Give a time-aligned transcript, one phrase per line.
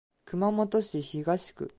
[0.25, 1.69] 熊本市東区